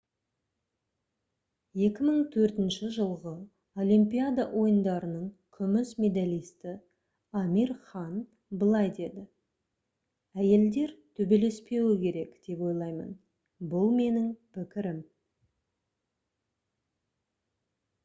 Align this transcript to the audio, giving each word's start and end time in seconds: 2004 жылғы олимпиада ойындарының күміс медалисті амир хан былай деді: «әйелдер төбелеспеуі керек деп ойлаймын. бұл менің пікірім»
2004 1.79 2.61
жылғы 2.93 3.33
олимпиада 3.81 4.45
ойындарының 4.61 5.27
күміс 5.57 5.91
медалисті 6.05 6.73
амир 7.41 7.73
хан 7.91 8.15
былай 8.63 8.89
деді: 9.01 9.25
«әйелдер 10.45 10.95
төбелеспеуі 11.19 11.95
керек 12.05 12.31
деп 12.49 12.63
ойлаймын. 12.71 13.11
бұл 13.75 13.91
менің 14.01 14.25
пікірім» 14.57 14.99